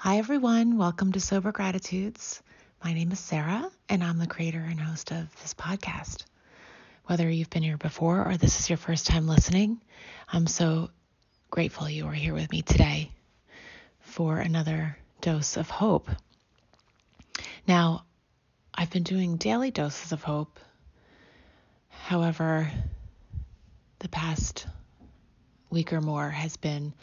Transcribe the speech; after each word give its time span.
Hi, 0.00 0.18
everyone. 0.18 0.78
Welcome 0.78 1.10
to 1.10 1.20
Sober 1.20 1.50
Gratitudes. 1.50 2.40
My 2.84 2.94
name 2.94 3.10
is 3.10 3.18
Sarah, 3.18 3.68
and 3.88 4.04
I'm 4.04 4.18
the 4.18 4.28
creator 4.28 4.60
and 4.60 4.78
host 4.78 5.10
of 5.10 5.26
this 5.42 5.54
podcast. 5.54 6.22
Whether 7.06 7.28
you've 7.28 7.50
been 7.50 7.64
here 7.64 7.78
before 7.78 8.24
or 8.24 8.36
this 8.36 8.60
is 8.60 8.70
your 8.70 8.76
first 8.76 9.08
time 9.08 9.26
listening, 9.26 9.82
I'm 10.32 10.46
so 10.46 10.90
grateful 11.50 11.90
you 11.90 12.06
are 12.06 12.12
here 12.12 12.32
with 12.32 12.48
me 12.52 12.62
today 12.62 13.10
for 13.98 14.38
another 14.38 14.96
dose 15.20 15.56
of 15.56 15.68
hope. 15.68 16.08
Now, 17.66 18.04
I've 18.72 18.90
been 18.90 19.02
doing 19.02 19.36
daily 19.36 19.72
doses 19.72 20.12
of 20.12 20.22
hope. 20.22 20.60
However, 21.88 22.70
the 23.98 24.08
past 24.08 24.64
week 25.70 25.92
or 25.92 26.00
more 26.00 26.30
has 26.30 26.56
been 26.56 26.94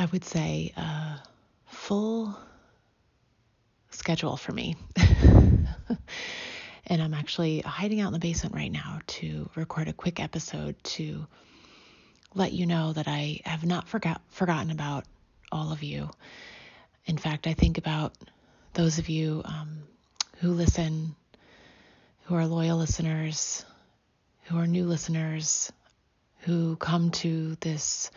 I 0.00 0.06
would 0.06 0.24
say, 0.24 0.72
a 0.78 1.20
full 1.66 2.34
schedule 3.90 4.38
for 4.38 4.50
me. 4.50 4.74
and 6.86 7.02
I'm 7.02 7.12
actually 7.12 7.60
hiding 7.60 8.00
out 8.00 8.06
in 8.06 8.14
the 8.14 8.18
basement 8.18 8.54
right 8.54 8.72
now 8.72 9.00
to 9.06 9.50
record 9.56 9.88
a 9.88 9.92
quick 9.92 10.18
episode 10.18 10.82
to 10.84 11.26
let 12.34 12.54
you 12.54 12.64
know 12.64 12.94
that 12.94 13.08
I 13.08 13.42
have 13.44 13.66
not 13.66 13.88
forgot 13.88 14.22
forgotten 14.30 14.70
about 14.70 15.04
all 15.52 15.70
of 15.70 15.82
you. 15.82 16.08
In 17.04 17.18
fact, 17.18 17.46
I 17.46 17.52
think 17.52 17.76
about 17.76 18.14
those 18.72 18.98
of 18.98 19.10
you 19.10 19.42
um, 19.44 19.82
who 20.38 20.52
listen, 20.52 21.14
who 22.24 22.36
are 22.36 22.46
loyal 22.46 22.78
listeners, 22.78 23.66
who 24.44 24.56
are 24.56 24.66
new 24.66 24.86
listeners, 24.86 25.70
who 26.38 26.76
come 26.76 27.10
to 27.10 27.58
this 27.60 28.10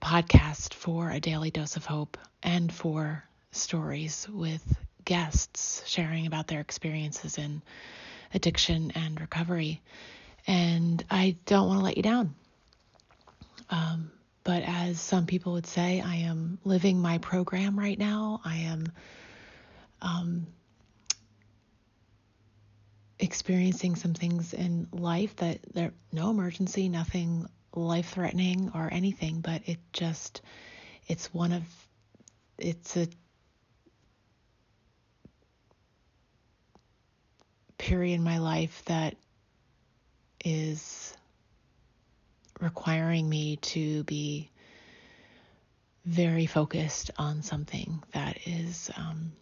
podcast 0.00 0.74
for 0.74 1.10
a 1.10 1.20
daily 1.20 1.50
dose 1.50 1.76
of 1.76 1.84
hope 1.84 2.16
and 2.42 2.72
for 2.72 3.24
stories 3.50 4.28
with 4.30 4.62
guests 5.04 5.82
sharing 5.86 6.26
about 6.26 6.46
their 6.46 6.60
experiences 6.60 7.38
in 7.38 7.62
addiction 8.34 8.92
and 8.94 9.20
recovery. 9.20 9.80
And 10.46 11.04
I 11.10 11.36
don't 11.46 11.68
want 11.68 11.80
to 11.80 11.84
let 11.84 11.96
you 11.96 12.02
down. 12.02 12.34
Um, 13.70 14.10
but 14.44 14.62
as 14.64 15.00
some 15.00 15.26
people 15.26 15.52
would 15.52 15.66
say, 15.66 16.00
I 16.00 16.16
am 16.16 16.58
living 16.64 17.00
my 17.00 17.18
program 17.18 17.78
right 17.78 17.98
now. 17.98 18.40
I 18.44 18.56
am 18.56 18.92
um, 20.00 20.46
experiencing 23.18 23.96
some 23.96 24.14
things 24.14 24.54
in 24.54 24.88
life 24.92 25.36
that 25.36 25.58
there 25.74 25.92
no 26.12 26.30
emergency, 26.30 26.88
nothing 26.88 27.46
life 27.86 28.10
threatening 28.10 28.70
or 28.74 28.88
anything, 28.92 29.40
but 29.40 29.62
it 29.66 29.78
just, 29.92 30.42
it's 31.06 31.32
one 31.32 31.52
of, 31.52 31.62
it's 32.58 32.96
a 32.96 33.08
period 37.78 38.14
in 38.14 38.22
my 38.24 38.38
life 38.38 38.82
that 38.86 39.16
is 40.44 41.16
requiring 42.60 43.28
me 43.28 43.56
to 43.56 44.02
be 44.04 44.50
very 46.04 46.46
focused 46.46 47.10
on 47.18 47.42
something 47.42 48.02
that 48.12 48.38
is 48.46 48.90
um, 48.96 49.32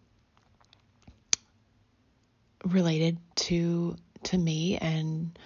related 2.64 3.18
to 3.36 3.96
to 4.24 4.36
me 4.36 4.76
and 4.78 5.38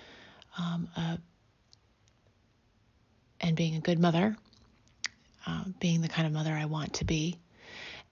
um, 0.59 0.89
a 0.97 1.19
and 3.41 3.57
being 3.57 3.77
a 3.77 3.81
good 3.81 3.99
mother, 3.99 4.37
uh, 5.47 5.65
being 5.81 6.01
the 6.01 6.09
kind 6.09 6.27
of 6.27 6.33
mother 6.33 6.53
I 6.53 6.67
want 6.67 6.95
to 6.95 7.05
be, 7.05 7.39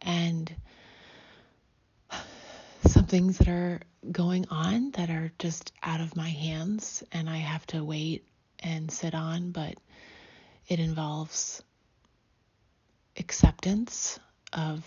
and 0.02 0.52
some 2.86 3.06
things 3.06 3.38
that 3.38 3.48
are 3.48 3.80
going 4.10 4.46
on 4.50 4.90
that 4.92 5.10
are 5.10 5.30
just 5.38 5.72
out 5.82 6.00
of 6.00 6.16
my 6.16 6.28
hands 6.28 7.02
and 7.12 7.28
I 7.28 7.36
have 7.38 7.66
to 7.68 7.84
wait 7.84 8.24
and 8.60 8.90
sit 8.90 9.14
on, 9.14 9.50
but 9.50 9.74
it 10.68 10.78
involves 10.80 11.62
acceptance 13.16 14.18
of 14.52 14.84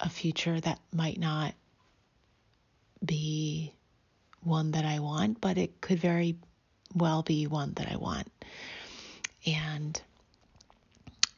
a 0.00 0.08
future 0.08 0.60
that 0.60 0.78
might 0.92 1.18
not 1.18 1.54
be 3.04 3.72
one 4.42 4.72
that 4.72 4.84
I 4.84 5.00
want, 5.00 5.40
but 5.40 5.58
it 5.58 5.80
could 5.80 5.98
very 5.98 6.36
well 6.96 7.22
be 7.22 7.46
one 7.46 7.74
that 7.74 7.90
I 7.90 7.96
want. 7.96 8.30
And 9.46 10.00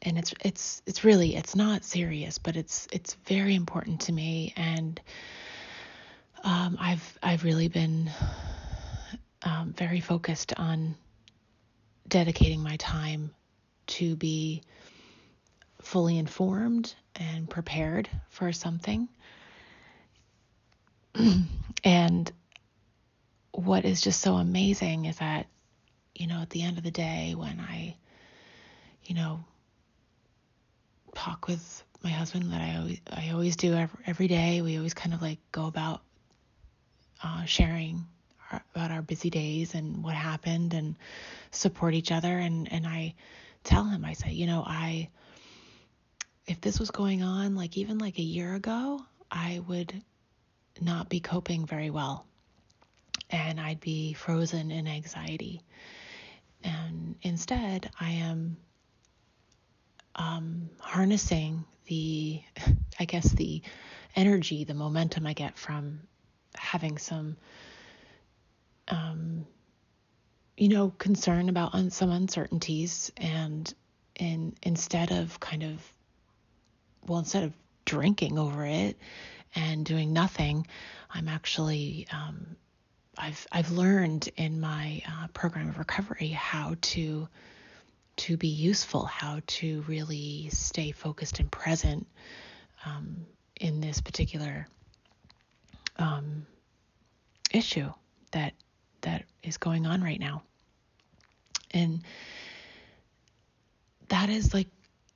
and 0.00 0.16
it's 0.16 0.32
it's 0.40 0.82
it's 0.86 1.04
really 1.04 1.36
it's 1.36 1.54
not 1.56 1.84
serious, 1.84 2.38
but 2.38 2.56
it's 2.56 2.86
it's 2.92 3.14
very 3.26 3.54
important 3.54 4.00
to 4.02 4.12
me 4.12 4.54
and 4.56 5.00
um, 6.44 6.76
I've 6.80 7.18
I've 7.22 7.44
really 7.44 7.68
been 7.68 8.10
um, 9.42 9.72
very 9.76 10.00
focused 10.00 10.52
on 10.56 10.94
dedicating 12.06 12.62
my 12.62 12.76
time 12.76 13.34
to 13.86 14.16
be 14.16 14.62
fully 15.82 16.18
informed 16.18 16.94
and 17.16 17.48
prepared 17.48 18.08
for 18.28 18.52
something. 18.52 19.08
and 21.84 22.32
what 23.68 23.84
is 23.84 24.00
just 24.00 24.22
so 24.22 24.36
amazing 24.36 25.04
is 25.04 25.18
that, 25.18 25.46
you 26.14 26.26
know, 26.26 26.40
at 26.40 26.48
the 26.48 26.62
end 26.62 26.78
of 26.78 26.84
the 26.84 26.90
day, 26.90 27.34
when 27.36 27.60
I, 27.60 27.94
you 29.04 29.14
know, 29.14 29.44
talk 31.14 31.46
with 31.46 31.84
my 32.02 32.08
husband 32.08 32.50
that 32.50 32.62
I 32.62 32.78
always, 32.78 33.00
I 33.10 33.30
always 33.30 33.56
do 33.56 33.74
every, 33.74 34.04
every 34.06 34.26
day, 34.26 34.62
we 34.62 34.78
always 34.78 34.94
kind 34.94 35.12
of 35.12 35.20
like 35.20 35.38
go 35.52 35.66
about 35.66 36.00
uh, 37.22 37.44
sharing 37.44 38.06
our, 38.50 38.62
about 38.74 38.90
our 38.90 39.02
busy 39.02 39.28
days 39.28 39.74
and 39.74 40.02
what 40.02 40.14
happened 40.14 40.72
and 40.72 40.96
support 41.50 41.92
each 41.92 42.10
other. 42.10 42.38
And, 42.38 42.72
and 42.72 42.86
I 42.86 43.16
tell 43.64 43.84
him, 43.84 44.02
I 44.02 44.14
say, 44.14 44.30
you 44.30 44.46
know, 44.46 44.64
I, 44.66 45.10
if 46.46 46.58
this 46.62 46.80
was 46.80 46.90
going 46.90 47.22
on 47.22 47.54
like 47.54 47.76
even 47.76 47.98
like 47.98 48.18
a 48.18 48.22
year 48.22 48.54
ago, 48.54 49.02
I 49.30 49.60
would 49.68 49.92
not 50.80 51.10
be 51.10 51.20
coping 51.20 51.66
very 51.66 51.90
well 51.90 52.24
and 53.30 53.60
I'd 53.60 53.80
be 53.80 54.12
frozen 54.14 54.70
in 54.70 54.86
anxiety. 54.86 55.62
And 56.64 57.16
instead, 57.22 57.90
I 58.00 58.10
am 58.10 58.56
um, 60.16 60.70
harnessing 60.80 61.64
the, 61.86 62.42
I 63.00 63.04
guess, 63.04 63.30
the 63.30 63.62
energy, 64.16 64.64
the 64.64 64.74
momentum 64.74 65.26
I 65.26 65.32
get 65.32 65.58
from 65.58 66.00
having 66.56 66.98
some, 66.98 67.36
um, 68.88 69.46
you 70.56 70.68
know, 70.68 70.90
concern 70.90 71.48
about 71.48 71.74
un- 71.74 71.90
some 71.90 72.10
uncertainties, 72.10 73.12
and 73.16 73.72
in 74.16 74.54
instead 74.62 75.12
of 75.12 75.38
kind 75.38 75.62
of, 75.62 75.92
well, 77.06 77.20
instead 77.20 77.44
of 77.44 77.52
drinking 77.84 78.38
over 78.38 78.66
it 78.66 78.98
and 79.54 79.86
doing 79.86 80.12
nothing, 80.12 80.66
I'm 81.10 81.28
actually 81.28 82.06
um, 82.12 82.56
I've 83.18 83.46
I've 83.50 83.70
learned 83.70 84.28
in 84.36 84.60
my 84.60 85.02
uh, 85.06 85.26
program 85.28 85.68
of 85.68 85.78
recovery 85.78 86.28
how 86.28 86.76
to 86.80 87.28
to 88.18 88.36
be 88.36 88.48
useful, 88.48 89.04
how 89.04 89.40
to 89.46 89.82
really 89.82 90.48
stay 90.50 90.92
focused 90.92 91.38
and 91.40 91.50
present 91.50 92.06
um, 92.84 93.26
in 93.60 93.80
this 93.80 94.00
particular 94.00 94.66
um, 95.96 96.46
issue 97.50 97.92
that 98.32 98.54
that 99.00 99.24
is 99.42 99.56
going 99.56 99.86
on 99.86 100.02
right 100.02 100.20
now, 100.20 100.42
and 101.72 102.02
that 104.08 104.30
is 104.30 104.54
like 104.54 104.68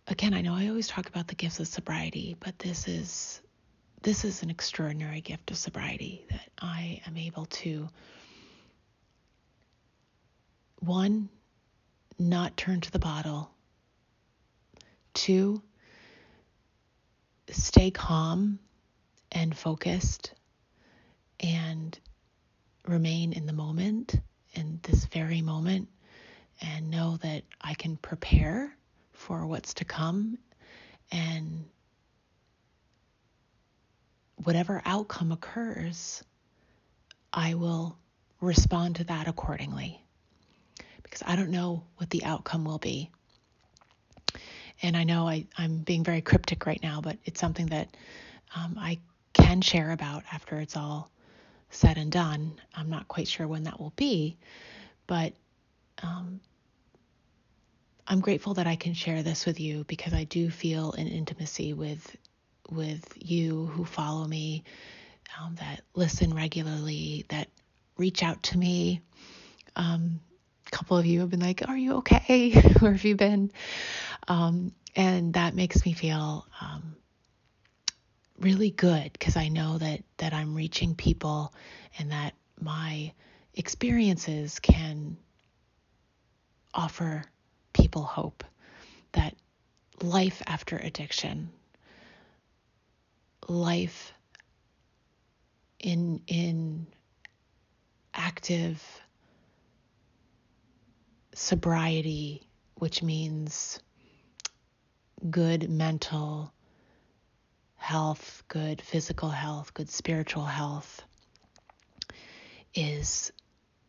again, 0.08 0.34
I 0.34 0.40
know 0.40 0.54
I 0.54 0.68
always 0.68 0.88
talk 0.88 1.08
about 1.08 1.28
the 1.28 1.34
gifts 1.34 1.60
of 1.60 1.68
sobriety, 1.68 2.36
but 2.40 2.58
this 2.58 2.88
is 2.88 3.40
this 4.02 4.24
is 4.24 4.42
an 4.42 4.50
extraordinary 4.50 5.20
gift 5.20 5.50
of 5.50 5.56
sobriety 5.56 6.26
that 6.30 6.50
I 6.60 7.00
am 7.06 7.16
able 7.16 7.46
to 7.46 7.88
one, 10.80 11.28
not 12.18 12.56
turn 12.56 12.80
to 12.80 12.90
the 12.90 12.98
bottle. 12.98 13.50
Two, 15.14 15.62
stay 17.48 17.92
calm 17.92 18.58
and 19.30 19.56
focused 19.56 20.34
and 21.38 21.96
remain 22.86 23.32
in 23.32 23.46
the 23.46 23.52
moment, 23.52 24.16
in 24.54 24.80
this 24.82 25.04
very 25.06 25.42
moment, 25.42 25.88
and 26.60 26.90
know 26.90 27.18
that 27.18 27.44
I 27.60 27.74
can 27.74 27.96
prepare 27.96 28.76
for 29.12 29.46
what's 29.46 29.74
to 29.74 29.84
come 29.84 30.38
and 31.12 31.64
whatever 34.44 34.82
outcome 34.84 35.32
occurs, 35.32 36.22
I 37.32 37.54
will 37.54 37.96
respond 38.40 38.96
to 38.96 39.04
that 39.04 39.28
accordingly 39.28 40.04
because 41.02 41.22
I 41.26 41.36
don't 41.36 41.50
know 41.50 41.84
what 41.96 42.10
the 42.10 42.24
outcome 42.24 42.64
will 42.64 42.78
be. 42.78 43.10
And 44.82 44.96
I 44.96 45.04
know 45.04 45.28
I, 45.28 45.46
I'm 45.56 45.78
being 45.78 46.02
very 46.02 46.20
cryptic 46.20 46.66
right 46.66 46.82
now, 46.82 47.00
but 47.00 47.18
it's 47.24 47.40
something 47.40 47.66
that 47.66 47.88
um, 48.56 48.76
I 48.78 48.98
can 49.32 49.60
share 49.60 49.92
about 49.92 50.24
after 50.32 50.58
it's 50.58 50.76
all 50.76 51.10
said 51.70 51.98
and 51.98 52.10
done. 52.10 52.60
I'm 52.74 52.90
not 52.90 53.08
quite 53.08 53.28
sure 53.28 53.46
when 53.46 53.64
that 53.64 53.80
will 53.80 53.92
be, 53.96 54.36
but 55.06 55.32
um, 56.02 56.40
I'm 58.06 58.20
grateful 58.20 58.54
that 58.54 58.66
I 58.66 58.76
can 58.76 58.94
share 58.94 59.22
this 59.22 59.46
with 59.46 59.60
you 59.60 59.84
because 59.84 60.12
I 60.12 60.24
do 60.24 60.50
feel 60.50 60.92
an 60.92 61.06
intimacy 61.06 61.72
with 61.72 62.16
with 62.74 63.04
you 63.16 63.66
who 63.66 63.84
follow 63.84 64.26
me, 64.26 64.64
um, 65.40 65.54
that 65.56 65.82
listen 65.94 66.34
regularly, 66.34 67.24
that 67.28 67.48
reach 67.96 68.22
out 68.22 68.42
to 68.44 68.58
me. 68.58 69.00
Um, 69.76 70.20
a 70.66 70.70
couple 70.70 70.96
of 70.96 71.06
you 71.06 71.20
have 71.20 71.30
been 71.30 71.40
like, 71.40 71.68
"Are 71.68 71.76
you 71.76 71.96
okay? 71.96 72.52
Where 72.80 72.92
have 72.92 73.04
you 73.04 73.16
been?" 73.16 73.52
Um, 74.28 74.72
and 74.94 75.34
that 75.34 75.54
makes 75.54 75.84
me 75.84 75.92
feel 75.92 76.46
um, 76.60 76.96
really 78.38 78.70
good 78.70 79.12
because 79.12 79.36
I 79.36 79.48
know 79.48 79.78
that 79.78 80.02
that 80.18 80.34
I'm 80.34 80.54
reaching 80.54 80.94
people 80.94 81.54
and 81.98 82.10
that 82.12 82.34
my 82.60 83.12
experiences 83.54 84.58
can 84.60 85.16
offer 86.74 87.24
people 87.72 88.02
hope 88.02 88.44
that 89.12 89.34
life 90.00 90.42
after 90.46 90.76
addiction 90.76 91.50
life 93.48 94.12
in 95.80 96.20
in 96.26 96.86
active 98.14 98.82
sobriety 101.34 102.42
which 102.74 103.02
means 103.02 103.80
good 105.30 105.70
mental 105.70 106.52
health, 107.76 108.42
good 108.48 108.80
physical 108.80 109.28
health, 109.28 109.74
good 109.74 109.88
spiritual 109.88 110.44
health 110.44 111.02
is 112.74 113.32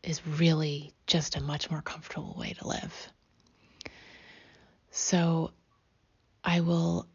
is 0.03 0.25
really 0.27 0.91
just 1.07 1.35
a 1.35 1.41
much 1.41 1.71
more 1.71 1.81
comfortable 1.81 2.35
way 2.38 2.53
to 2.53 2.67
live. 2.67 3.09
So 4.91 5.51
I 6.44 6.59
will 6.59 7.07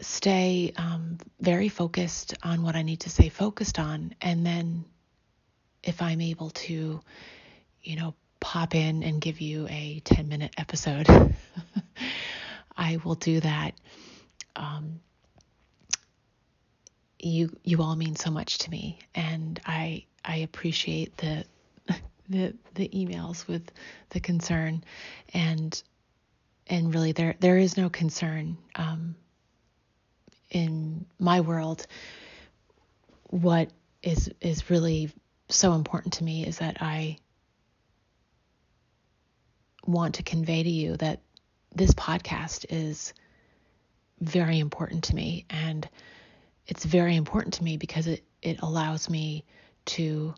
stay 0.00 0.72
um, 0.76 1.18
very 1.40 1.68
focused 1.68 2.34
on 2.42 2.62
what 2.62 2.76
I 2.76 2.82
need 2.82 3.00
to 3.00 3.10
stay 3.10 3.28
focused 3.28 3.78
on. 3.78 4.14
And 4.20 4.44
then 4.46 4.84
if 5.82 6.02
I'm 6.02 6.20
able 6.20 6.50
to, 6.50 7.00
you 7.82 7.96
know, 7.96 8.14
pop 8.40 8.74
in 8.74 9.02
and 9.02 9.20
give 9.20 9.40
you 9.40 9.66
a 9.68 10.00
10 10.04 10.28
minute 10.28 10.54
episode, 10.56 11.08
I 12.76 12.98
will 13.04 13.16
do 13.16 13.40
that. 13.40 13.72
Um, 14.54 15.00
you 17.20 17.56
you 17.64 17.82
all 17.82 17.96
mean 17.96 18.14
so 18.14 18.30
much 18.30 18.58
to 18.58 18.70
me, 18.70 18.98
and 19.14 19.60
I 19.66 20.04
I 20.24 20.36
appreciate 20.36 21.16
the 21.16 21.44
the 22.28 22.54
the 22.74 22.88
emails 22.88 23.46
with 23.48 23.70
the 24.10 24.20
concern, 24.20 24.84
and 25.34 25.82
and 26.68 26.94
really 26.94 27.12
there 27.12 27.34
there 27.40 27.58
is 27.58 27.76
no 27.76 27.90
concern 27.90 28.56
um, 28.76 29.16
in 30.50 31.06
my 31.18 31.40
world. 31.40 31.86
What 33.24 33.70
is 34.02 34.30
is 34.40 34.70
really 34.70 35.10
so 35.48 35.72
important 35.72 36.14
to 36.14 36.24
me 36.24 36.46
is 36.46 36.58
that 36.58 36.78
I 36.80 37.18
want 39.86 40.16
to 40.16 40.22
convey 40.22 40.62
to 40.62 40.70
you 40.70 40.96
that 40.98 41.20
this 41.74 41.92
podcast 41.92 42.66
is 42.68 43.14
very 44.20 44.58
important 44.58 45.04
to 45.04 45.14
me 45.14 45.46
and 45.48 45.88
it's 46.66 46.84
very 46.84 47.16
important 47.16 47.54
to 47.54 47.64
me 47.64 47.76
because 47.76 48.06
it 48.06 48.22
it 48.42 48.60
allows 48.60 49.08
me 49.08 49.44
to 49.86 50.34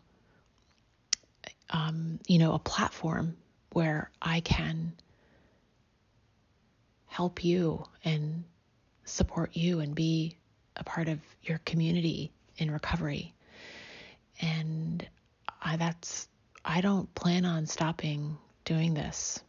um, 1.69 2.19
you 2.27 2.39
know 2.39 2.53
a 2.53 2.59
platform 2.59 3.35
where 3.73 4.09
I 4.21 4.41
can 4.41 4.93
help 7.07 7.43
you 7.43 7.85
and 8.03 8.43
support 9.11 9.55
you 9.55 9.79
and 9.79 9.95
be 9.95 10.37
a 10.75 10.83
part 10.83 11.07
of 11.07 11.19
your 11.43 11.59
community 11.65 12.31
in 12.57 12.71
recovery 12.71 13.33
and 14.41 15.07
I, 15.61 15.77
that's 15.77 16.27
I 16.63 16.81
don't 16.81 17.13
plan 17.15 17.45
on 17.45 17.65
stopping 17.65 18.37
doing 18.65 18.93
this 18.93 19.39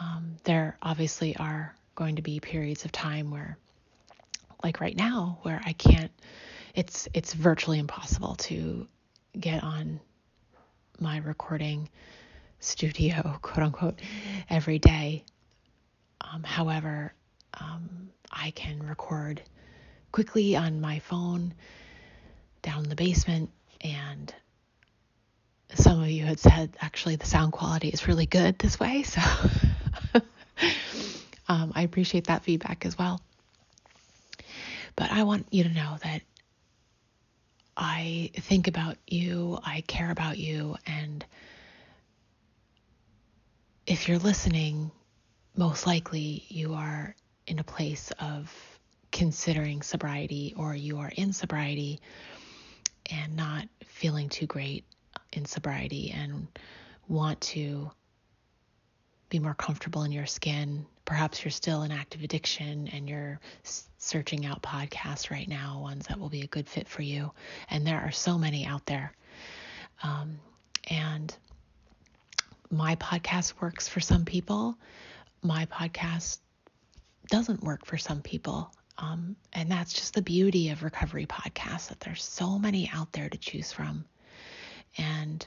um, 0.00 0.36
there 0.44 0.76
obviously 0.82 1.36
are 1.36 1.74
going 1.94 2.16
to 2.16 2.22
be 2.22 2.40
periods 2.40 2.84
of 2.84 2.92
time 2.92 3.30
where, 3.30 3.56
like 4.64 4.80
right 4.80 4.96
now, 4.96 5.38
where 5.42 5.60
I 5.64 5.72
can't. 5.72 6.10
It's 6.74 7.08
it's 7.12 7.34
virtually 7.34 7.78
impossible 7.78 8.36
to 8.36 8.86
get 9.38 9.62
on 9.62 10.00
my 10.98 11.18
recording 11.18 11.88
studio, 12.60 13.38
quote 13.42 13.66
unquote, 13.66 14.00
every 14.48 14.78
day. 14.78 15.24
Um, 16.20 16.42
however, 16.42 17.12
um, 17.60 18.10
I 18.30 18.50
can 18.52 18.86
record 18.86 19.42
quickly 20.10 20.56
on 20.56 20.80
my 20.80 20.98
phone 20.98 21.54
down 22.62 22.84
in 22.84 22.88
the 22.90 22.96
basement 22.96 23.50
and 23.80 24.34
some 25.74 26.02
of 26.02 26.08
you 26.08 26.24
had 26.24 26.38
said 26.38 26.76
actually 26.80 27.16
the 27.16 27.26
sound 27.26 27.52
quality 27.52 27.88
is 27.88 28.06
really 28.06 28.26
good 28.26 28.58
this 28.58 28.78
way 28.78 29.02
so 29.02 29.20
um, 31.48 31.72
I 31.74 31.82
appreciate 31.82 32.26
that 32.28 32.42
feedback 32.44 32.86
as 32.86 32.98
well. 32.98 33.20
But 34.96 35.10
I 35.10 35.24
want 35.24 35.46
you 35.50 35.64
to 35.64 35.70
know 35.70 35.96
that 36.02 36.22
I 37.76 38.30
think 38.34 38.68
about 38.68 38.96
you, 39.06 39.58
I 39.64 39.80
care 39.82 40.10
about 40.10 40.38
you, 40.38 40.76
and 40.86 41.24
if 43.86 44.08
you're 44.08 44.18
listening, 44.18 44.90
most 45.56 45.86
likely 45.86 46.44
you 46.48 46.74
are 46.74 47.14
in 47.46 47.58
a 47.58 47.64
place 47.64 48.12
of 48.20 48.52
considering 49.10 49.82
sobriety 49.82 50.54
or 50.56 50.74
you 50.74 50.98
are 50.98 51.12
in 51.16 51.32
sobriety 51.32 52.00
and 53.10 53.36
not 53.36 53.68
feeling 53.84 54.28
too 54.28 54.46
great 54.46 54.84
in 55.32 55.44
sobriety 55.44 56.10
and 56.10 56.46
want 57.08 57.40
to 57.40 57.90
be 59.28 59.38
more 59.38 59.54
comfortable 59.54 60.04
in 60.04 60.12
your 60.12 60.26
skin. 60.26 60.86
Perhaps 61.04 61.44
you're 61.44 61.50
still 61.50 61.82
in 61.82 61.90
active 61.90 62.22
addiction 62.22 62.88
and 62.88 63.08
you're 63.08 63.40
searching 63.98 64.46
out 64.46 64.62
podcasts 64.62 65.30
right 65.30 65.48
now, 65.48 65.80
ones 65.80 66.06
that 66.06 66.18
will 66.18 66.28
be 66.28 66.42
a 66.42 66.46
good 66.46 66.68
fit 66.68 66.88
for 66.88 67.02
you. 67.02 67.32
And 67.70 67.86
there 67.86 68.00
are 68.00 68.12
so 68.12 68.38
many 68.38 68.66
out 68.66 68.86
there. 68.86 69.12
Um, 70.02 70.38
and 70.88 71.34
my 72.70 72.96
podcast 72.96 73.54
works 73.60 73.88
for 73.88 74.00
some 74.00 74.24
people. 74.24 74.76
My 75.42 75.66
podcast 75.66 76.38
doesn't 77.28 77.62
work 77.62 77.86
for 77.86 77.96
some 77.98 78.22
people. 78.22 78.72
Um, 78.98 79.36
and 79.52 79.70
that's 79.70 79.92
just 79.92 80.14
the 80.14 80.22
beauty 80.22 80.68
of 80.70 80.82
recovery 80.82 81.26
podcasts 81.26 81.88
that 81.88 82.00
there's 82.00 82.22
so 82.22 82.58
many 82.58 82.90
out 82.92 83.12
there 83.12 83.28
to 83.28 83.38
choose 83.38 83.72
from. 83.72 84.04
And 84.98 85.46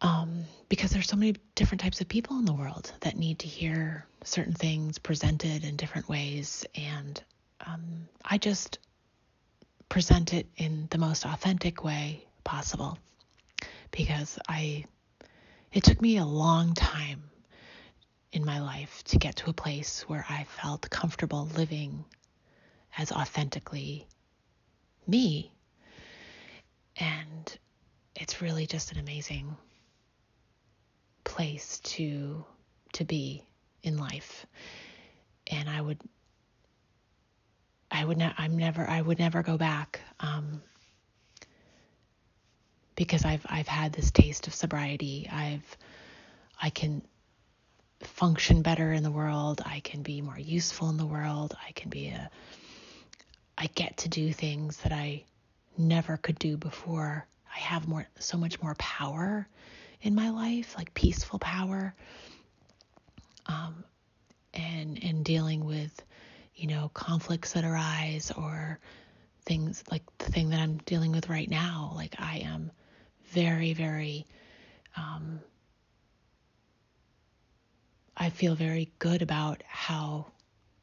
um, 0.00 0.44
because 0.68 0.90
there's 0.90 1.08
so 1.08 1.16
many 1.16 1.36
different 1.54 1.80
types 1.80 2.00
of 2.00 2.08
people 2.08 2.38
in 2.38 2.44
the 2.44 2.52
world 2.52 2.92
that 3.00 3.16
need 3.16 3.38
to 3.40 3.46
hear 3.46 4.04
certain 4.24 4.52
things 4.52 4.98
presented 4.98 5.64
in 5.64 5.76
different 5.76 6.08
ways. 6.08 6.66
And 6.74 7.22
um, 7.64 8.08
I 8.24 8.38
just 8.38 8.78
present 9.88 10.34
it 10.34 10.46
in 10.56 10.88
the 10.90 10.98
most 10.98 11.24
authentic 11.24 11.84
way 11.84 12.24
possible 12.42 12.98
because 13.92 14.38
I, 14.48 14.86
it 15.72 15.84
took 15.84 16.02
me 16.02 16.16
a 16.16 16.24
long 16.24 16.74
time 16.74 17.22
in 18.32 18.44
my 18.44 18.60
life 18.60 19.02
to 19.04 19.18
get 19.18 19.36
to 19.36 19.50
a 19.50 19.54
place 19.54 20.02
where 20.08 20.24
I 20.28 20.44
felt 20.44 20.88
comfortable 20.90 21.48
living 21.54 22.04
as 22.96 23.12
authentically 23.12 24.06
me. 25.06 25.52
And 26.96 27.58
it's 28.14 28.42
really 28.42 28.66
just 28.66 28.92
an 28.92 28.98
amazing 28.98 29.56
place 31.24 31.80
to 31.80 32.44
to 32.92 33.04
be 33.04 33.42
in 33.82 33.96
life 33.96 34.46
and 35.46 35.68
i 35.68 35.80
would 35.80 35.98
i 37.90 38.04
would 38.04 38.18
not 38.18 38.34
i'm 38.38 38.56
never 38.56 38.88
i 38.88 39.00
would 39.00 39.18
never 39.18 39.42
go 39.42 39.56
back 39.56 40.00
um, 40.20 40.62
because 42.96 43.24
i've 43.24 43.44
i've 43.48 43.68
had 43.68 43.92
this 43.92 44.10
taste 44.10 44.46
of 44.46 44.54
sobriety 44.54 45.28
i've 45.32 45.76
i 46.60 46.70
can 46.70 47.02
function 48.06 48.62
better 48.62 48.92
in 48.92 49.02
the 49.02 49.10
world 49.10 49.62
i 49.66 49.80
can 49.80 50.02
be 50.02 50.20
more 50.20 50.38
useful 50.38 50.88
in 50.88 50.96
the 50.96 51.06
world 51.06 51.56
i 51.66 51.72
can 51.72 51.90
be 51.90 52.08
a 52.08 52.30
i 53.58 53.66
get 53.74 53.96
to 53.96 54.08
do 54.08 54.32
things 54.32 54.76
that 54.78 54.92
i 54.92 55.22
never 55.78 56.16
could 56.16 56.38
do 56.38 56.56
before 56.56 57.26
I 57.54 57.58
have 57.58 57.86
more 57.86 58.06
so 58.18 58.38
much 58.38 58.60
more 58.62 58.74
power 58.76 59.46
in 60.00 60.14
my 60.14 60.30
life, 60.30 60.74
like 60.76 60.94
peaceful 60.94 61.38
power. 61.38 61.94
Um, 63.46 63.84
and 64.54 65.02
and 65.02 65.24
dealing 65.24 65.64
with, 65.64 66.02
you 66.54 66.68
know, 66.68 66.90
conflicts 66.94 67.52
that 67.52 67.64
arise 67.64 68.30
or 68.30 68.78
things 69.44 69.82
like 69.90 70.02
the 70.18 70.30
thing 70.30 70.50
that 70.50 70.60
I'm 70.60 70.78
dealing 70.78 71.12
with 71.12 71.28
right 71.28 71.48
now. 71.48 71.92
Like 71.94 72.16
I 72.18 72.38
am 72.38 72.70
very, 73.30 73.72
very 73.72 74.26
um, 74.96 75.40
I 78.22 78.30
feel 78.30 78.54
very 78.54 78.88
good 79.00 79.20
about 79.20 79.64
how 79.66 80.30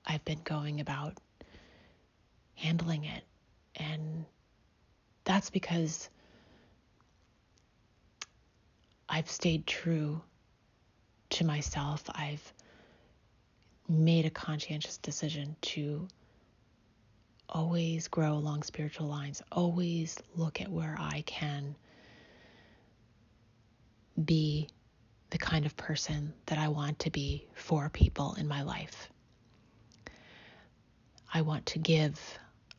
I've 0.05 0.25
been 0.25 0.41
going 0.43 0.81
about 0.81 1.13
handling 2.55 3.05
it. 3.05 3.23
And 3.77 4.25
that's 5.23 5.49
because 5.49 6.09
I've 9.07 9.31
stayed 9.31 9.65
true 9.65 10.21
to 11.29 11.45
myself. 11.45 12.03
I've 12.09 12.53
made 13.87 14.25
a 14.25 14.29
conscientious 14.29 14.97
decision 14.97 15.55
to 15.61 16.09
always 17.47 18.09
grow 18.09 18.33
along 18.33 18.63
spiritual 18.63 19.07
lines, 19.07 19.41
always 19.49 20.17
look 20.35 20.59
at 20.59 20.69
where 20.69 20.97
I 20.99 21.23
can 21.25 21.77
be 24.25 24.67
the 25.29 25.37
kind 25.37 25.65
of 25.65 25.75
person 25.77 26.33
that 26.47 26.57
I 26.57 26.69
want 26.69 26.99
to 26.99 27.11
be 27.11 27.47
for 27.53 27.89
people 27.89 28.35
in 28.39 28.47
my 28.47 28.63
life. 28.63 29.09
I 31.33 31.41
want 31.41 31.67
to 31.67 31.79
give. 31.79 32.19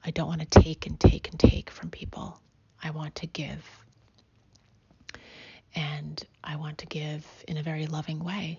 I 0.04 0.11
don't 0.11 0.26
want 0.26 0.40
to 0.40 0.61
take 0.61 0.87
and 0.87 0.99
take 0.99 1.28
and 1.28 1.38
take 1.38 1.71
from 1.71 1.90
people. 1.90 2.40
I 2.83 2.90
want 2.90 3.14
to 3.16 3.26
give. 3.26 3.64
And 5.75 6.23
I 6.42 6.57
want 6.57 6.78
to 6.78 6.87
give 6.87 7.25
in 7.47 7.59
a 7.59 7.62
very 7.62 7.87
loving 7.87 8.25
way. 8.25 8.59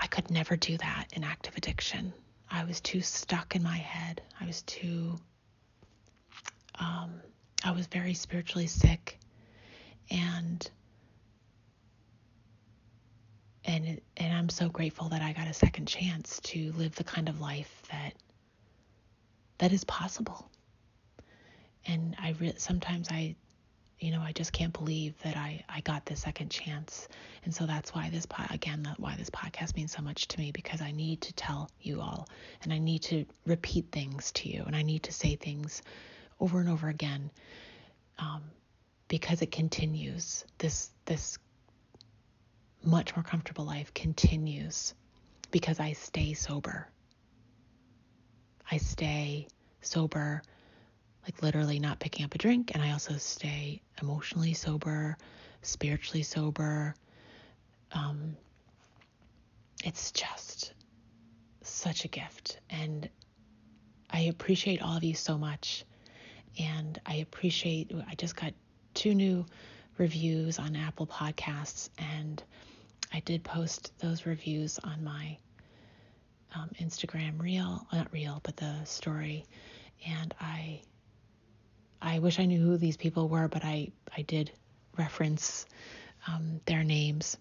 I 0.00 0.06
could 0.06 0.30
never 0.30 0.56
do 0.56 0.76
that 0.78 1.06
in 1.12 1.22
active 1.22 1.56
addiction. 1.56 2.12
I 2.50 2.64
was 2.64 2.80
too 2.80 3.00
stuck 3.00 3.54
in 3.54 3.62
my 3.62 3.76
head. 3.76 4.22
I 4.40 4.46
was 4.46 4.62
too, 4.62 5.16
um, 6.80 7.20
I 7.62 7.70
was 7.70 7.86
very 7.86 8.14
spiritually 8.14 8.66
sick. 8.66 9.18
And 10.10 10.68
and 13.64 14.00
and 14.16 14.34
I'm 14.34 14.48
so 14.48 14.68
grateful 14.68 15.08
that 15.10 15.22
I 15.22 15.32
got 15.32 15.46
a 15.46 15.54
second 15.54 15.86
chance 15.86 16.40
to 16.44 16.72
live 16.72 16.94
the 16.94 17.04
kind 17.04 17.28
of 17.28 17.40
life 17.40 17.82
that 17.90 18.14
that 19.58 19.72
is 19.72 19.84
possible. 19.84 20.50
And 21.86 22.16
I 22.18 22.34
re- 22.40 22.54
sometimes 22.56 23.08
I 23.10 23.36
you 23.98 24.10
know, 24.10 24.22
I 24.22 24.32
just 24.32 24.54
can't 24.54 24.72
believe 24.72 25.14
that 25.22 25.36
I 25.36 25.62
I 25.68 25.80
got 25.82 26.06
this 26.06 26.22
second 26.22 26.50
chance. 26.50 27.06
And 27.44 27.54
so 27.54 27.66
that's 27.66 27.94
why 27.94 28.08
this 28.10 28.26
po- 28.26 28.44
again 28.50 28.82
that 28.84 28.98
why 28.98 29.14
this 29.16 29.30
podcast 29.30 29.76
means 29.76 29.92
so 29.92 30.02
much 30.02 30.28
to 30.28 30.38
me 30.38 30.52
because 30.52 30.80
I 30.80 30.92
need 30.92 31.20
to 31.22 31.32
tell 31.34 31.70
you 31.80 32.00
all 32.00 32.28
and 32.62 32.72
I 32.72 32.78
need 32.78 33.02
to 33.04 33.26
repeat 33.46 33.86
things 33.92 34.32
to 34.32 34.48
you 34.48 34.64
and 34.66 34.74
I 34.74 34.82
need 34.82 35.02
to 35.04 35.12
say 35.12 35.36
things 35.36 35.82
over 36.40 36.60
and 36.60 36.68
over 36.68 36.88
again. 36.88 37.30
Um, 38.18 38.42
because 39.08 39.42
it 39.42 39.50
continues 39.50 40.44
this 40.58 40.90
this 41.04 41.38
much 42.82 43.14
more 43.14 43.22
comfortable 43.22 43.64
life 43.64 43.92
continues 43.94 44.94
because 45.50 45.80
I 45.80 45.92
stay 45.92 46.34
sober. 46.34 46.88
I 48.70 48.76
stay 48.78 49.48
sober, 49.82 50.42
like 51.24 51.42
literally 51.42 51.78
not 51.78 51.98
picking 51.98 52.24
up 52.24 52.34
a 52.34 52.38
drink, 52.38 52.70
and 52.74 52.82
I 52.82 52.92
also 52.92 53.16
stay 53.16 53.82
emotionally 54.00 54.54
sober, 54.54 55.16
spiritually 55.62 56.22
sober. 56.22 56.94
Um, 57.92 58.36
it's 59.84 60.12
just 60.12 60.72
such 61.62 62.04
a 62.04 62.08
gift, 62.08 62.58
and 62.70 63.08
I 64.10 64.20
appreciate 64.22 64.82
all 64.82 64.96
of 64.96 65.04
you 65.04 65.14
so 65.14 65.36
much. 65.36 65.84
And 66.58 67.00
I 67.06 67.16
appreciate, 67.16 67.92
I 68.08 68.14
just 68.16 68.36
got 68.36 68.52
two 68.94 69.14
new 69.14 69.46
reviews 69.98 70.58
on 70.58 70.76
Apple 70.76 71.06
Podcasts, 71.06 71.90
and 71.98 72.42
I 73.12 73.20
did 73.20 73.42
post 73.44 73.92
those 73.98 74.26
reviews 74.26 74.78
on 74.78 75.02
my 75.04 75.36
um, 76.54 76.70
Instagram 76.80 77.40
reel, 77.40 77.86
not 77.92 78.12
reel, 78.12 78.40
but 78.42 78.56
the 78.56 78.84
story, 78.84 79.44
and 80.06 80.34
I 80.40 80.80
I 82.02 82.18
wish 82.20 82.38
I 82.38 82.46
knew 82.46 82.60
who 82.60 82.76
these 82.76 82.96
people 82.96 83.28
were, 83.28 83.48
but 83.48 83.64
I 83.64 83.88
I 84.16 84.22
did 84.22 84.50
reference 84.96 85.66
um, 86.26 86.60
their 86.66 86.84
names. 86.84 87.36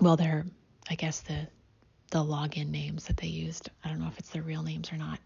Well, 0.00 0.16
they're 0.16 0.44
I 0.88 0.94
guess 0.94 1.20
the 1.20 1.46
the 2.10 2.22
login 2.22 2.70
names 2.70 3.06
that 3.06 3.16
they 3.16 3.26
used. 3.28 3.70
I 3.84 3.88
don't 3.88 4.00
know 4.00 4.08
if 4.08 4.18
it's 4.18 4.30
their 4.30 4.42
real 4.42 4.62
names 4.62 4.92
or 4.92 4.96
not. 4.96 5.18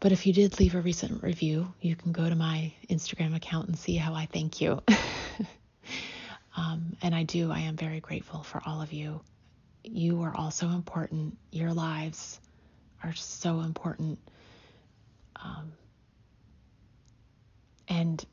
But 0.00 0.10
if 0.10 0.26
you 0.26 0.32
did 0.32 0.58
leave 0.58 0.74
a 0.74 0.80
recent 0.80 1.22
review, 1.22 1.72
you 1.80 1.94
can 1.94 2.12
go 2.12 2.28
to 2.28 2.34
my 2.34 2.72
Instagram 2.90 3.36
account 3.36 3.68
and 3.68 3.78
see 3.78 3.94
how 3.94 4.14
I 4.14 4.26
thank 4.26 4.60
you. 4.60 4.82
um, 6.56 6.96
and 7.02 7.14
I 7.14 7.22
do, 7.22 7.50
I 7.50 7.60
am 7.60 7.76
very 7.76 8.00
grateful 8.00 8.42
for 8.42 8.60
all 8.64 8.82
of 8.82 8.92
you. 8.92 9.20
You 9.84 10.22
are 10.22 10.36
also 10.36 10.68
important. 10.68 11.36
Your 11.50 11.72
lives 11.72 12.40
are 13.02 13.14
so 13.14 13.60
important. 13.60 14.18
Um, 15.36 15.72
and 17.88 18.24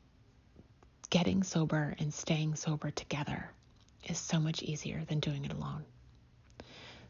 getting 1.08 1.42
sober 1.42 1.94
and 1.98 2.14
staying 2.14 2.54
sober 2.54 2.90
together 2.90 3.50
is 4.08 4.18
so 4.18 4.38
much 4.38 4.62
easier 4.62 5.04
than 5.08 5.20
doing 5.20 5.44
it 5.44 5.52
alone. 5.52 5.84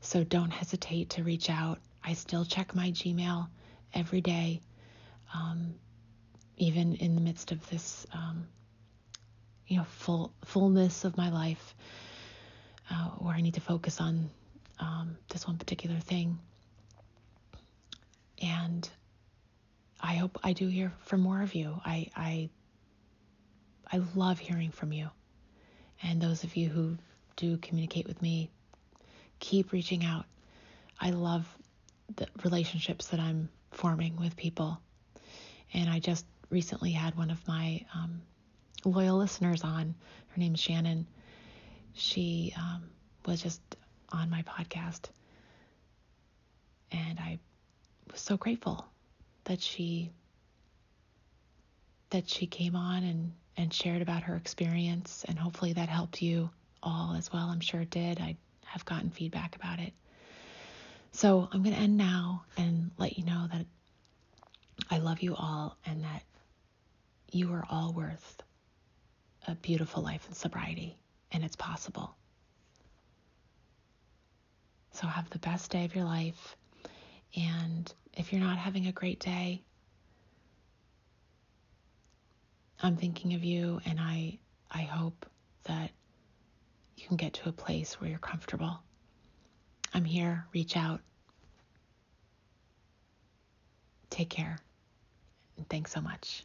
So 0.00 0.24
don't 0.24 0.50
hesitate 0.50 1.10
to 1.10 1.22
reach 1.22 1.50
out. 1.50 1.78
I 2.02 2.14
still 2.14 2.44
check 2.44 2.74
my 2.74 2.90
Gmail 2.90 3.48
every 3.92 4.22
day, 4.22 4.60
um, 5.34 5.74
even 6.56 6.94
in 6.94 7.14
the 7.14 7.20
midst 7.20 7.52
of 7.52 7.68
this, 7.68 8.06
um, 8.12 8.46
you 9.70 9.76
know, 9.76 9.84
full 9.84 10.34
fullness 10.44 11.04
of 11.04 11.16
my 11.16 11.30
life, 11.30 11.74
uh, 12.90 13.10
where 13.18 13.34
I 13.34 13.40
need 13.40 13.54
to 13.54 13.60
focus 13.60 14.00
on 14.00 14.28
um, 14.80 15.16
this 15.28 15.46
one 15.46 15.58
particular 15.58 15.96
thing. 16.00 16.40
And 18.42 18.88
I 20.00 20.14
hope 20.14 20.40
I 20.42 20.54
do 20.54 20.66
hear 20.66 20.92
from 21.04 21.20
more 21.20 21.40
of 21.40 21.54
you. 21.54 21.80
I 21.84 22.10
I 22.16 22.50
I 23.90 24.00
love 24.16 24.40
hearing 24.40 24.72
from 24.72 24.92
you, 24.92 25.08
and 26.02 26.20
those 26.20 26.42
of 26.42 26.56
you 26.56 26.68
who 26.68 26.98
do 27.36 27.56
communicate 27.58 28.08
with 28.08 28.20
me, 28.20 28.50
keep 29.38 29.70
reaching 29.70 30.04
out. 30.04 30.26
I 30.98 31.10
love 31.10 31.46
the 32.16 32.26
relationships 32.42 33.06
that 33.08 33.20
I'm 33.20 33.48
forming 33.70 34.16
with 34.16 34.36
people. 34.36 34.80
And 35.72 35.88
I 35.88 36.00
just 36.00 36.26
recently 36.50 36.90
had 36.90 37.16
one 37.16 37.30
of 37.30 37.46
my 37.46 37.86
um, 37.94 38.20
loyal 38.84 39.16
listeners 39.18 39.62
on. 39.62 39.94
Her 40.28 40.38
name's 40.38 40.60
Shannon. 40.60 41.06
She 41.94 42.54
um, 42.56 42.84
was 43.26 43.42
just 43.42 43.60
on 44.10 44.30
my 44.30 44.42
podcast. 44.42 45.06
And 46.92 47.18
I 47.18 47.38
was 48.10 48.20
so 48.20 48.36
grateful 48.36 48.84
that 49.44 49.60
she 49.60 50.10
that 52.10 52.28
she 52.28 52.46
came 52.46 52.74
on 52.74 53.04
and, 53.04 53.32
and 53.56 53.72
shared 53.72 54.02
about 54.02 54.24
her 54.24 54.34
experience 54.34 55.24
and 55.28 55.38
hopefully 55.38 55.72
that 55.72 55.88
helped 55.88 56.20
you 56.20 56.50
all 56.82 57.14
as 57.16 57.32
well. 57.32 57.46
I'm 57.46 57.60
sure 57.60 57.82
it 57.82 57.90
did. 57.90 58.20
I 58.20 58.36
have 58.64 58.84
gotten 58.84 59.10
feedback 59.10 59.54
about 59.54 59.78
it. 59.78 59.92
So 61.12 61.48
I'm 61.52 61.62
going 61.62 61.74
to 61.74 61.80
end 61.80 61.96
now 61.96 62.44
and 62.56 62.90
let 62.98 63.16
you 63.16 63.24
know 63.24 63.46
that 63.52 63.66
I 64.90 64.98
love 64.98 65.22
you 65.22 65.36
all 65.36 65.76
and 65.86 66.02
that 66.02 66.22
you 67.30 67.52
are 67.52 67.64
all 67.70 67.92
worth 67.92 68.42
a 69.46 69.54
beautiful 69.54 70.02
life 70.02 70.26
in 70.28 70.34
sobriety, 70.34 70.96
and 71.32 71.44
it's 71.44 71.56
possible. 71.56 72.14
So 74.92 75.06
have 75.06 75.30
the 75.30 75.38
best 75.38 75.70
day 75.70 75.84
of 75.84 75.94
your 75.94 76.04
life. 76.04 76.56
And 77.36 77.92
if 78.14 78.32
you're 78.32 78.42
not 78.42 78.58
having 78.58 78.86
a 78.86 78.92
great 78.92 79.20
day, 79.20 79.62
I'm 82.82 82.96
thinking 82.96 83.34
of 83.34 83.44
you 83.44 83.80
and 83.84 84.00
I 84.00 84.38
I 84.70 84.82
hope 84.82 85.26
that 85.64 85.90
you 86.96 87.06
can 87.06 87.16
get 87.16 87.34
to 87.34 87.48
a 87.48 87.52
place 87.52 88.00
where 88.00 88.08
you're 88.08 88.18
comfortable 88.18 88.80
I'm 89.92 90.04
here. 90.04 90.46
Reach 90.52 90.76
out. 90.76 91.00
Take 94.08 94.30
care. 94.30 94.58
And 95.56 95.68
thanks 95.68 95.92
so 95.92 96.00
much. 96.00 96.44